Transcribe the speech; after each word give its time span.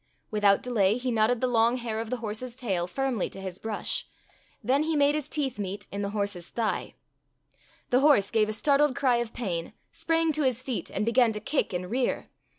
Without 0.31 0.63
delay 0.63 0.97
he 0.97 1.11
knotted 1.11 1.41
the 1.41 1.47
long 1.47 1.77
hair 1.77 1.99
of 1.99 2.09
the 2.09 2.17
horse's 2.17 2.55
tail 2.55 2.87
firmly 2.87 3.29
to 3.29 3.39
his 3.39 3.59
brush. 3.59 4.07
Then 4.63 4.81
he 4.81 4.95
made 4.95 5.13
his 5.13 5.29
teeth 5.29 5.59
meet 5.59 5.85
in 5.91 6.01
the 6.01 6.09
horse's 6.09 6.49
thigh. 6.49 6.95
The 7.91 7.99
horse, 7.99 8.31
gave 8.31 8.49
a 8.49 8.53
startled 8.53 8.95
cry 8.95 9.17
of 9.17 9.31
pain, 9.31 9.73
sprang 9.91 10.31
to 10.33 10.41
his 10.41 10.63
feet, 10.63 10.89
and 10.89 11.05
began 11.05 11.31
to 11.33 11.39
kick 11.39 11.71
and 11.71 11.91
rear. 11.91 12.25